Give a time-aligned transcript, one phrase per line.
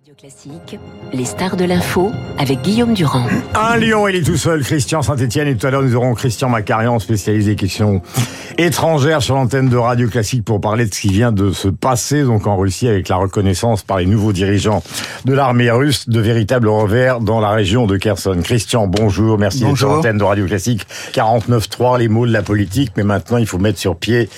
[0.00, 0.80] Radio Classique,
[1.12, 3.26] les stars de l'info avec Guillaume Durand.
[3.54, 5.46] Un lion, il est tout seul, Christian Saint-Etienne.
[5.46, 8.00] Et tout à l'heure, nous aurons Christian Macarian, spécialisé questions
[8.56, 12.22] étrangères sur l'antenne de Radio Classique pour parler de ce qui vient de se passer
[12.22, 14.82] donc en Russie avec la reconnaissance par les nouveaux dirigeants
[15.26, 18.38] de l'armée russe de véritables revers dans la région de Kherson.
[18.42, 19.36] Christian, bonjour.
[19.36, 20.86] Merci d'être sur l'antenne de Radio Classique.
[21.12, 22.92] 49.3, les mots de la politique.
[22.96, 24.30] Mais maintenant, il faut mettre sur pied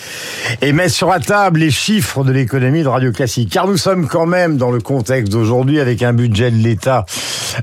[0.60, 3.50] et mettre sur la table les chiffres de l'économie de Radio Classique.
[3.50, 7.05] Car nous sommes quand même dans le contexte d'aujourd'hui avec un budget de l'État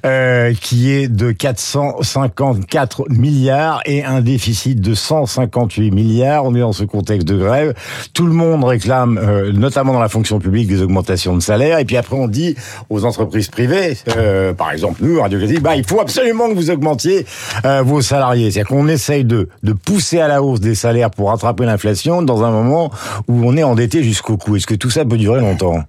[0.05, 6.45] euh, qui est de 454 milliards et un déficit de 158 milliards.
[6.45, 7.73] On est dans ce contexte de grève.
[8.13, 11.80] Tout le monde réclame, euh, notamment dans la fonction publique, des augmentations de salaire.
[11.80, 12.55] Et puis après, on dit
[12.91, 16.69] aux entreprises privées, euh, par exemple nous, Radio Classique, bah, il faut absolument que vous
[16.69, 17.25] augmentiez
[17.66, 18.52] euh, vos salariés.
[18.52, 22.44] C'est-à-dire qu'on essaye de, de pousser à la hausse des salaires pour rattraper l'inflation dans
[22.44, 22.91] un moment
[23.27, 24.58] où on est endetté jusqu'au cou.
[24.58, 25.83] Est-ce que tout ça peut durer longtemps?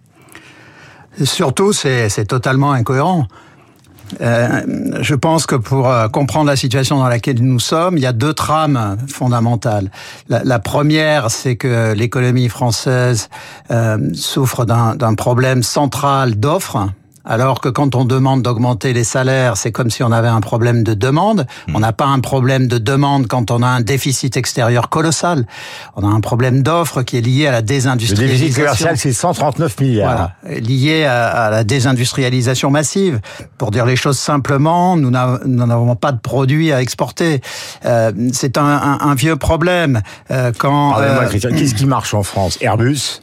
[1.24, 3.26] Surtout, c'est totalement incohérent.
[4.20, 4.62] Euh,
[5.00, 8.12] je pense que pour euh, comprendre la situation dans laquelle nous sommes, il y a
[8.12, 9.90] deux trames fondamentales.
[10.28, 13.28] La, première, c'est que l'économie française
[13.70, 16.88] euh, souffre d'un problème central d'offres
[17.24, 20.82] alors que quand on demande d'augmenter les salaires, c'est comme si on avait un problème
[20.82, 21.46] de demande.
[21.68, 21.76] Hmm.
[21.76, 25.46] On n'a pas un problème de demande quand on a un déficit extérieur colossal.
[25.96, 28.32] On a un problème d'offre qui est lié à la désindustrialisation.
[28.32, 30.32] Le déficit commercial, c'est 139 milliards.
[30.42, 33.20] Voilà, lié à, la désindustrialisation massive.
[33.58, 37.40] Pour dire les choses simplement, nous n'avons pas de produits à exporter.
[37.84, 40.02] Euh, c'est un, un, un, vieux problème.
[40.30, 42.58] Euh, quand euh, qu'est-ce qui marche en France?
[42.60, 43.20] Airbus?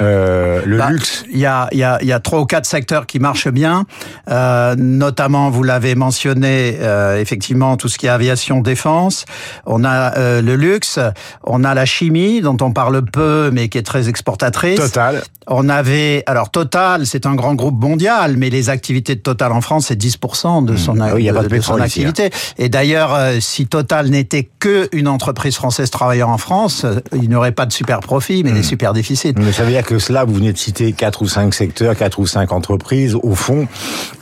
[0.00, 1.24] Euh, le bah, luxe.
[1.30, 3.84] Il y a, y, a, y a trois ou quatre secteurs qui marchent bien,
[4.30, 9.24] euh, notamment, vous l'avez mentionné, euh, effectivement, tout ce qui est aviation, défense.
[9.66, 10.98] On a euh, le luxe,
[11.44, 14.78] on a la chimie, dont on parle peu, mais qui est très exportatrice.
[14.78, 15.22] Total.
[15.50, 19.60] On avait, alors Total, c'est un grand groupe mondial, mais les activités de Total en
[19.60, 21.10] France, c'est 10% de son, mmh.
[21.14, 22.26] oui, y a pas de, de son activité.
[22.26, 22.54] Hein.
[22.58, 27.34] Et d'ailleurs, euh, si Total n'était que une entreprise française travaillant en France, il n'y
[27.34, 28.54] aurait pas de super profit, mais mmh.
[28.54, 29.34] des super déficits.
[29.36, 32.18] Mais ça veut dire que cela, vous venez de citer quatre ou cinq secteurs, quatre
[32.18, 33.66] ou cinq entreprises, au fond,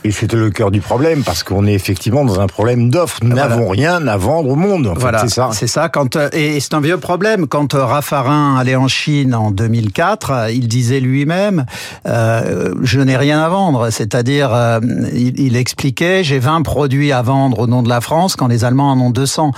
[0.05, 3.19] et c'était le cœur du problème, parce qu'on est effectivement dans un problème d'offre.
[3.23, 4.87] Nous n'avons rien à vendre au monde.
[4.87, 5.49] En voilà, c'est ça.
[5.51, 5.89] C'est ça.
[5.89, 7.47] Quand euh, et c'est un vieux problème.
[7.47, 11.65] Quand euh, Raffarin allait en Chine en 2004, il disait lui-même
[12.07, 14.79] euh, "Je n'ai rien à vendre." C'est-à-dire, euh,
[15.13, 18.65] il, il, expliquait "J'ai 20 produits à vendre au nom de la France quand les
[18.65, 19.51] Allemands en ont 200."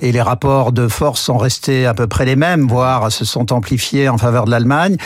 [0.00, 3.52] Et les rapports de force sont restés à peu près les mêmes, voire se sont
[3.52, 4.96] amplifiés en faveur de l'Allemagne.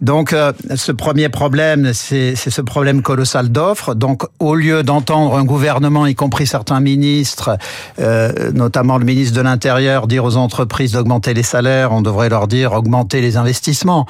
[0.00, 0.34] Donc
[0.74, 3.94] ce premier problème, c'est ce problème colossal d'offres.
[3.94, 7.56] Donc, au lieu d'entendre un gouvernement, y compris certains ministres,
[8.00, 12.46] euh, notamment le ministre de l'Intérieur, dire aux entreprises d'augmenter les salaires, on devrait leur
[12.46, 14.06] dire augmenter les investissements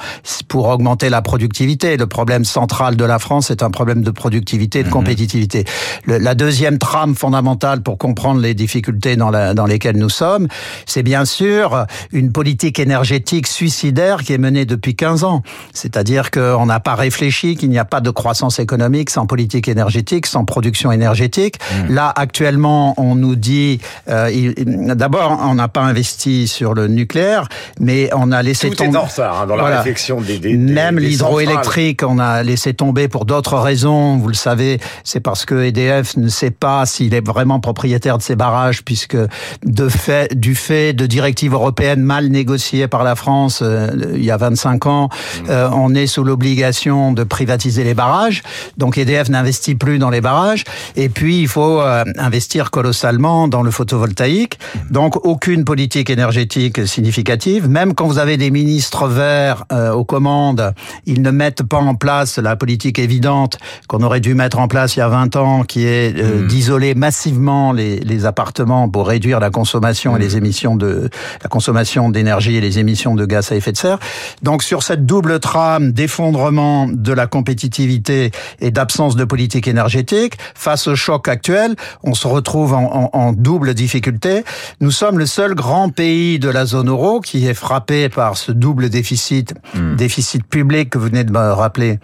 [0.47, 1.97] pour augmenter la productivité.
[1.97, 4.93] Le problème central de la France est un problème de productivité et de mhm.
[4.93, 5.65] compétitivité.
[6.05, 10.47] Le, la deuxième trame fondamentale pour comprendre les difficultés dans, la, dans lesquelles nous sommes,
[10.85, 15.43] c'est bien sûr une politique énergétique suicidaire qui est menée depuis 15 ans.
[15.73, 20.25] C'est-à-dire qu'on n'a pas réfléchi qu'il n'y a pas de croissance économique sans politique énergétique,
[20.25, 21.55] sans production énergétique.
[21.59, 21.93] Mmh.
[21.93, 24.53] Là, actuellement, on nous dit, euh,
[24.95, 27.47] d'abord, on n'a pas investi sur le nucléaire,
[27.79, 28.89] mais on a laissé tomber.
[28.89, 29.77] Tout est en retard hein, dans la voilà.
[29.77, 34.17] réflexion des, des Même l'hydroélectrique, on a laissé tomber pour d'autres raisons.
[34.17, 38.23] Vous le savez, c'est parce que EDF ne sait pas s'il est vraiment propriétaire de
[38.23, 39.17] ces barrages, puisque
[39.63, 44.31] de fait, du fait de directives européennes mal négociées par la France euh, il y
[44.31, 45.49] a 25 ans, mmh.
[45.49, 48.43] euh, on est sous l'obligation de privatiser les barrages.
[48.77, 50.63] Donc EDF n'investit plus dans les barrages.
[50.95, 54.59] Et puis il faut euh, investir colossalement dans le photovoltaïque.
[54.89, 57.67] Donc aucune politique énergétique significative.
[57.69, 59.65] Même quand vous avez des ministres verts
[59.95, 60.73] aux commandes,
[61.05, 63.57] ils ne mettent pas en place la politique évidente
[63.87, 66.47] qu'on aurait dû mettre en place il y a 20 ans, qui est euh, mmh.
[66.47, 70.17] d'isoler massivement les, les, appartements pour réduire la consommation mmh.
[70.17, 71.09] et les émissions de
[71.41, 73.99] la consommation d'énergie et les émissions de gaz à effet de serre.
[74.41, 80.87] Donc sur cette double trame d'effondrement de la compétitivité et d'absence de politique énergétique, face
[80.87, 84.43] au choc actuel, on se retrouve en, en, en double difficulté.
[84.79, 88.51] Nous sommes le seul grand pays de la zone euro qui est frappé par ce
[88.51, 89.95] double déficit, mmh.
[89.95, 91.99] déficit public que vous venez de me rappeler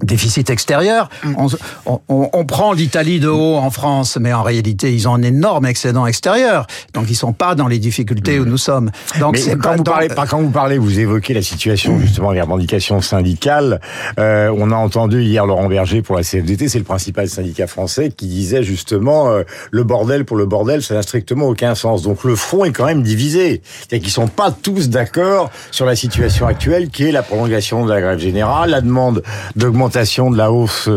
[0.00, 1.08] déficit extérieur.
[1.22, 1.34] Mm.
[1.36, 5.22] On, on, on, prend l'Italie de haut en France, mais en réalité, ils ont un
[5.22, 6.66] énorme excédent extérieur.
[6.94, 8.48] Donc, ils sont pas dans les difficultés où mm.
[8.48, 8.90] nous sommes.
[9.20, 9.92] Donc, mais quand vous, dans...
[9.92, 13.80] parlez, quand vous parlez, vous évoquez la situation, justement, les revendications syndicales.
[14.18, 18.10] Euh, on a entendu hier Laurent Berger pour la CFDT, c'est le principal syndicat français,
[18.10, 22.02] qui disait justement euh, le bordel pour le bordel, ça n'a strictement aucun sens.
[22.02, 23.62] Donc, le front est quand même divisé.
[23.64, 27.92] C'est-à-dire qu'ils sont pas tous d'accord sur la situation actuelle, qui est la prolongation de
[27.92, 29.22] la grève générale, la demande
[29.54, 30.88] d'augmenter l'augmentation de la hausse,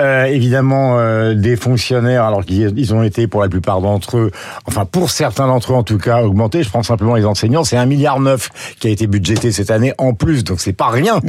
[0.00, 4.30] euh, évidemment, euh, des fonctionnaires, alors qu'ils ont été pour la plupart d'entre eux,
[4.66, 6.62] enfin pour certains d'entre eux en tout cas, augmentés.
[6.62, 9.94] Je prends simplement les enseignants, c'est un milliard neuf qui a été budgété cette année
[9.96, 11.20] en plus, donc c'est pas rien.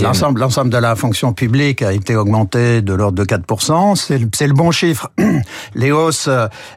[0.00, 3.94] L'ensemble, l'ensemble de la fonction publique a été augmenté de l'ordre de 4%.
[3.94, 5.10] C'est le, le bon chiffre.
[5.74, 6.30] Les hausses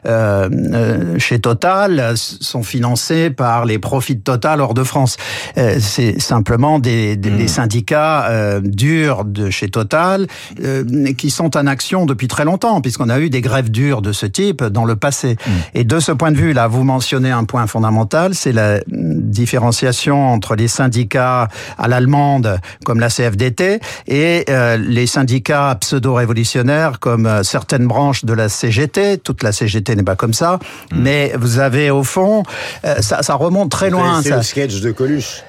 [0.04, 5.16] euh, chez Total sont financées par les profits de Total hors de France.
[5.54, 7.48] C'est simplement des, des, hmm.
[7.48, 10.26] syndicats durs de chez Total
[10.62, 10.84] euh,
[11.16, 14.26] qui sont en action depuis très longtemps, puisqu'on a eu des grèves dures de ce
[14.26, 15.36] type dans le passé.
[15.46, 15.50] Hmm.
[15.74, 20.28] Et de ce point de vue, là, vous mentionnez un point fondamental, c'est la différenciation
[20.28, 21.48] entre les syndicats
[21.78, 24.44] à l'allemande, comme la CFDT, et
[24.78, 29.18] les syndicats pseudo-révolutionnaires, comme certaines branches de la CGT.
[29.18, 30.58] Toute la CGT n'est pas comme ça,
[30.92, 31.00] hmm.
[31.00, 32.42] mais vous avez au fond,
[33.00, 34.22] ça, ça remonte très loin.
[34.22, 35.42] C'est le sketch de Coluche?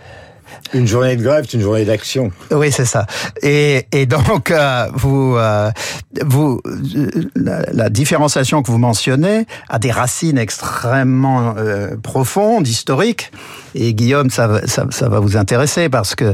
[0.74, 2.32] Une journée de grève, c'est une journée d'action.
[2.52, 3.06] Oui, c'est ça.
[3.42, 5.72] Et, et donc, euh, vous, euh,
[6.26, 6.62] vous,
[7.36, 13.32] la, la, différenciation que vous mentionnez a des racines extrêmement euh, profondes, historiques.
[13.76, 16.34] Et Guillaume, ça, ça, ça, va vous intéresser parce que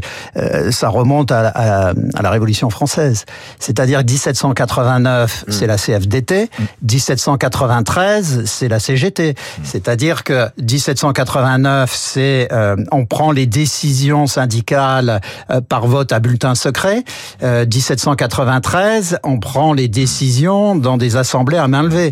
[0.72, 3.26] ça remonte à, à, à, la Révolution française.
[3.60, 5.52] C'est-à-dire 1789, mm.
[5.52, 6.50] c'est la CFDT.
[6.82, 9.32] 1793, c'est la CGT.
[9.32, 9.62] Mm.
[9.64, 12.48] C'est-à-dire que 1789, c'est
[12.92, 17.04] on prend les décisions syndicale euh, par vote à bulletin secret.
[17.42, 22.12] 1793, euh, on prend les décisions dans des assemblées à main levée.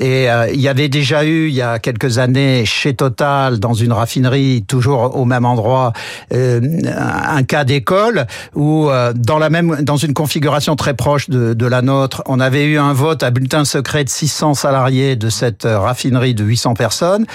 [0.00, 3.74] Et euh, il y avait déjà eu, il y a quelques années, chez Total, dans
[3.74, 5.92] une raffinerie, toujours au même endroit,
[6.30, 11.82] un cas d'école où, dans la même, dans une configuration très proche de, de la
[11.82, 16.34] nôtre, on avait eu un vote à bulletin secret de 600 salariés de cette raffinerie
[16.34, 17.26] de 800 personnes.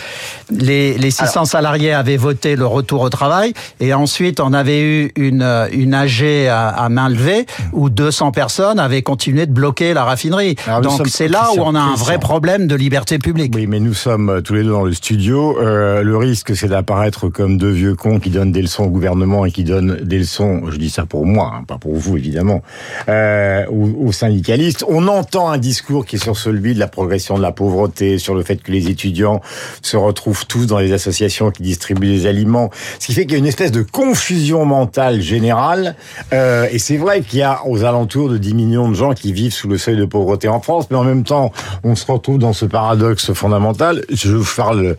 [0.51, 5.11] Les, les 600 salariés avaient voté le retour au travail et ensuite on avait eu
[5.15, 10.03] une, une AG à, à main levée où 200 personnes avaient continué de bloquer la
[10.03, 10.55] raffinerie.
[10.81, 13.53] Donc c'est là où on a un vrai problème de liberté publique.
[13.55, 15.57] Oui, mais nous sommes euh, tous les deux dans le studio.
[15.59, 19.45] Euh, le risque, c'est d'apparaître comme deux vieux cons qui donnent des leçons au gouvernement
[19.45, 22.61] et qui donnent des leçons, je dis ça pour moi, hein, pas pour vous évidemment,
[23.09, 24.83] euh, aux, aux, syndicalistes.
[24.87, 28.35] On entend un discours qui est sur celui de la progression de la pauvreté, sur
[28.35, 29.41] le fait que les étudiants
[29.81, 33.35] se retrouvent tous dans les associations qui distribuent des aliments, ce qui fait qu'il y
[33.35, 35.95] a une espèce de confusion mentale générale.
[36.33, 39.33] Euh, et c'est vrai qu'il y a aux alentours de 10 millions de gens qui
[39.33, 41.51] vivent sous le seuil de pauvreté en France, mais en même temps,
[41.83, 44.03] on se retrouve dans ce paradoxe fondamental.
[44.09, 44.95] Je vous parle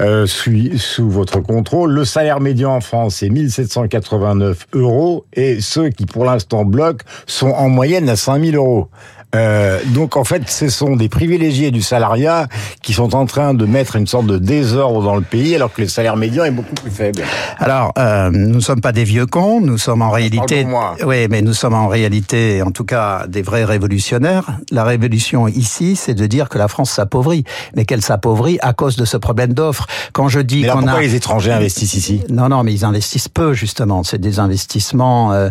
[0.00, 1.92] euh, sous, sous votre contrôle.
[1.92, 7.50] Le salaire médian en France, c'est 1789 euros, et ceux qui, pour l'instant, bloquent sont
[7.50, 8.88] en moyenne à 5000 euros.
[9.34, 12.48] Euh, donc en fait, ce sont des privilégiés du salariat
[12.82, 15.80] qui sont en train de mettre une sorte de désordre dans le pays, alors que
[15.80, 17.22] le salaire médian est beaucoup plus faible.
[17.58, 20.66] Alors, euh, nous ne sommes pas des vieux cons, nous sommes en réalité,
[21.06, 24.58] oui, mais nous sommes en réalité, en tout cas, des vrais révolutionnaires.
[24.70, 27.44] La révolution ici, c'est de dire que la France s'appauvrit,
[27.74, 29.86] mais qu'elle s'appauvrit à cause de ce problème d'offre.
[30.12, 32.20] Quand je dis qu'on pourquoi les étrangers investissent ici?
[32.28, 34.02] Non, non, mais ils investissent peu justement.
[34.02, 35.32] C'est des investissements.
[35.32, 35.48] Euh,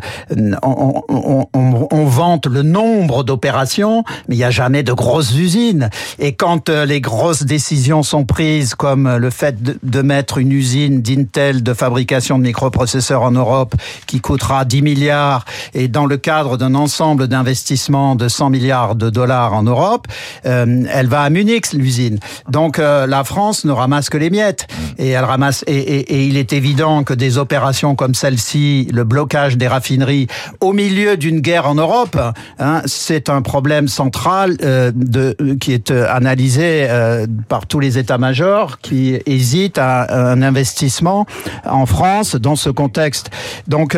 [0.61, 5.35] on, on, on, on vante le nombre d'opérations mais il n'y a jamais de grosses
[5.35, 5.89] usines.
[6.19, 11.01] Et quand euh, les grosses décisions sont prises, comme le fait de, mettre une usine
[11.01, 13.75] d'Intel de fabrication de microprocesseurs en Europe
[14.07, 19.09] qui coûtera 10 milliards, et dans le cadre d'un ensemble d'investissements de 100 milliards de
[19.09, 20.07] dollars en Europe,
[20.45, 22.19] euh, elle va à Munich, l'usine.
[22.49, 24.67] Donc euh, la France ne ramasse que les miettes.
[24.97, 25.63] Et elle ramasse.
[25.67, 30.27] Et il est évident que des opérations comme celle-ci, le blocage des raffineries
[30.59, 32.17] au milieu d'une guerre en Europe,
[32.59, 37.79] hein, c'est un problème problème central euh, de, qui est euh, analysé euh, par tous
[37.79, 41.27] les états-majors qui hésitent à un investissement
[41.63, 43.29] en France dans ce contexte.
[43.67, 43.95] Donc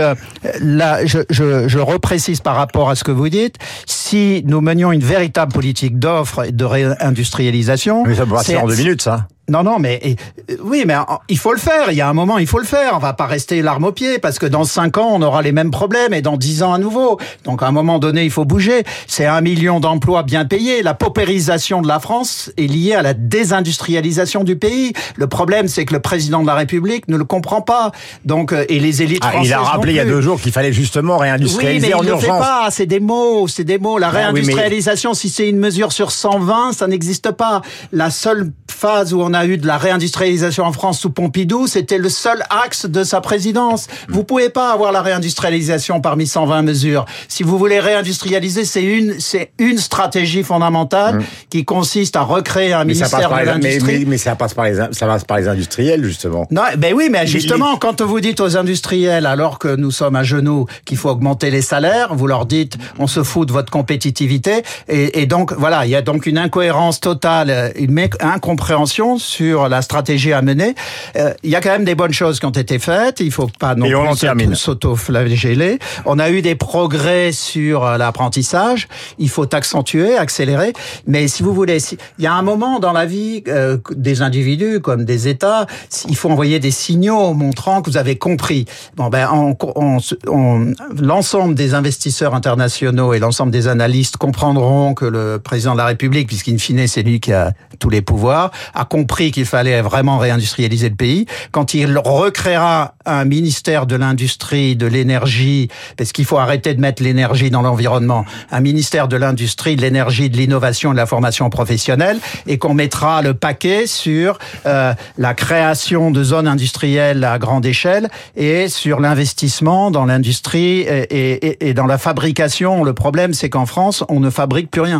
[0.59, 3.55] là, je, je, je reprécise par rapport à ce que vous dites,
[3.85, 8.03] si nous menions une véritable politique d'offre et de réindustrialisation...
[8.05, 10.15] Mais ça peut passer en deux minutes, ça non, non, mais
[10.63, 10.95] oui, mais
[11.27, 11.91] il faut le faire.
[11.91, 12.93] Il y a un moment, il faut le faire.
[12.95, 15.51] On va pas rester l'arme au pied parce que dans cinq ans, on aura les
[15.51, 17.19] mêmes problèmes et dans dix ans à nouveau.
[17.43, 18.83] Donc à un moment donné, il faut bouger.
[19.05, 20.81] C'est un million d'emplois bien payés.
[20.81, 24.93] La paupérisation de la France est liée à la désindustrialisation du pays.
[25.17, 27.91] Le problème, c'est que le président de la République ne le comprend pas.
[28.23, 30.53] Donc euh, et les élites ah, Il a rappelé il y a deux jours qu'il
[30.53, 32.21] fallait justement réindustrialiser oui, mais il urgence.
[32.21, 32.69] Le fait pas.
[32.71, 33.97] C'est des mots, c'est des mots.
[33.97, 37.61] La réindustrialisation, si c'est une mesure sur 120, ça n'existe pas.
[37.91, 41.65] La seule phase où on on a eu de la réindustrialisation en France sous Pompidou,
[41.65, 43.87] c'était le seul axe de sa présidence.
[44.09, 47.05] Vous pouvez pas avoir la réindustrialisation parmi 120 mesures.
[47.27, 51.23] Si vous voulez réindustrialiser, c'est une, c'est une stratégie fondamentale mmh.
[51.49, 53.99] qui consiste à recréer un ministère de l'industrie.
[53.99, 56.45] Mais, mais, ça passe par les, ça passe par les industriels, justement.
[56.51, 60.23] Non, ben oui, mais justement, quand vous dites aux industriels, alors que nous sommes à
[60.23, 64.61] genoux, qu'il faut augmenter les salaires, vous leur dites, on se fout de votre compétitivité.
[64.87, 69.81] Et, et donc, voilà, il y a donc une incohérence totale, une incompréhension sur la
[69.81, 70.75] stratégie à mener.
[71.15, 73.19] Euh, il y a quand même des bonnes choses qui ont été faites.
[73.19, 75.79] Il faut pas non plus s'auto-flageller.
[76.05, 78.87] On a eu des progrès sur euh, l'apprentissage.
[79.17, 80.73] Il faut accentuer, accélérer.
[81.07, 81.77] Mais si vous voulez,
[82.19, 85.67] il y a un moment dans la vie euh, des individus comme des États,
[86.07, 88.65] il faut envoyer des signaux montrant que vous avez compris.
[88.95, 95.05] Bon, ben, on, on, on, l'ensemble des investisseurs internationaux et l'ensemble des analystes comprendront que
[95.05, 98.85] le président de la République, puisqu'in fine c'est lui qui a tous les pouvoirs, a
[98.85, 101.25] compris qu'il fallait vraiment réindustrialiser le pays.
[101.51, 107.03] Quand il recréera un ministère de l'industrie, de l'énergie, parce qu'il faut arrêter de mettre
[107.03, 112.17] l'énergie dans l'environnement, un ministère de l'industrie, de l'énergie, de l'innovation de la formation professionnelle,
[112.47, 118.09] et qu'on mettra le paquet sur euh, la création de zones industrielles à grande échelle
[118.35, 122.83] et sur l'investissement dans l'industrie et, et, et dans la fabrication.
[122.83, 124.99] Le problème, c'est qu'en France, on ne fabrique plus rien.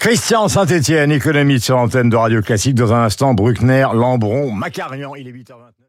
[0.00, 2.74] Christian Saint-Etienne, économiste sur l'antenne de Radio Classique.
[2.74, 5.14] Dans un instant, Bruckner, Lambron, Macarian.
[5.14, 5.79] Il est 8h29.